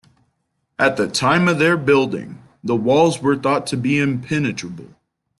At 0.79 0.97
the 0.97 1.07
time 1.07 1.47
of 1.47 1.59
their 1.59 1.77
building, 1.77 2.41
the 2.63 2.75
walls 2.75 3.21
were 3.21 3.35
thought 3.35 3.67
to 3.67 3.77
be 3.77 3.99
impenetrable. 3.99 4.95